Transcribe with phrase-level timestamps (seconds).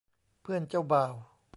[0.41, 1.13] เพื่อนเจ้าบ่าว